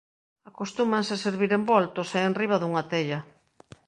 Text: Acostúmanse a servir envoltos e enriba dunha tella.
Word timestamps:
Acostúmanse 0.51 1.11
a 1.15 1.23
servir 1.25 1.51
envoltos 1.59 2.09
e 2.17 2.19
enriba 2.29 2.57
dunha 2.59 2.83
tella. 2.91 3.19